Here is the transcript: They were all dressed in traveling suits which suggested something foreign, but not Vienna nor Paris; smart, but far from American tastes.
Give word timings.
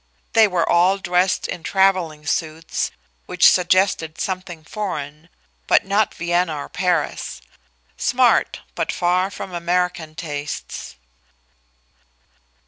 They 0.33 0.47
were 0.47 0.67
all 0.67 0.97
dressed 0.97 1.47
in 1.47 1.61
traveling 1.61 2.25
suits 2.25 2.89
which 3.27 3.47
suggested 3.47 4.19
something 4.19 4.63
foreign, 4.63 5.29
but 5.67 5.85
not 5.85 6.15
Vienna 6.15 6.55
nor 6.55 6.69
Paris; 6.69 7.39
smart, 7.97 8.61
but 8.73 8.91
far 8.91 9.29
from 9.29 9.53
American 9.53 10.15
tastes. 10.15 10.95